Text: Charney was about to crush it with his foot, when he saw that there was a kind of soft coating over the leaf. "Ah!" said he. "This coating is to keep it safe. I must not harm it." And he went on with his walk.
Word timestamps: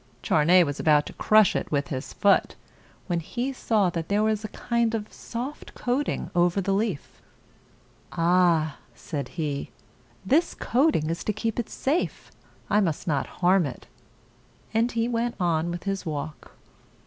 Charney 0.23 0.63
was 0.63 0.79
about 0.79 1.05
to 1.05 1.13
crush 1.13 1.55
it 1.55 1.71
with 1.71 1.89
his 1.89 2.11
foot, 2.11 2.55
when 3.05 3.19
he 3.19 3.53
saw 3.53 3.91
that 3.91 4.07
there 4.09 4.23
was 4.23 4.43
a 4.43 4.47
kind 4.47 4.95
of 4.95 5.13
soft 5.13 5.75
coating 5.75 6.31
over 6.33 6.59
the 6.59 6.73
leaf. 6.73 7.21
"Ah!" 8.11 8.77
said 8.95 9.27
he. 9.37 9.69
"This 10.25 10.55
coating 10.55 11.11
is 11.11 11.23
to 11.25 11.33
keep 11.33 11.59
it 11.59 11.69
safe. 11.69 12.31
I 12.67 12.79
must 12.79 13.07
not 13.07 13.27
harm 13.43 13.67
it." 13.67 13.85
And 14.73 14.91
he 14.91 15.07
went 15.07 15.35
on 15.39 15.69
with 15.69 15.83
his 15.83 16.03
walk. 16.03 16.53